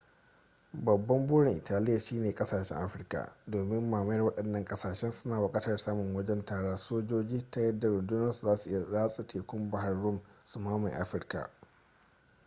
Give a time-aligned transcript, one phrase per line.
[0.73, 6.77] babban burin italiya shine kasashen afirka domin mamayar waɗannan ƙasashen suna buƙatar samun wajen tara
[6.77, 11.49] sojoji ta yadda rundunoninsu zasu iya ratsa tekun bahr rum su mamaye afirka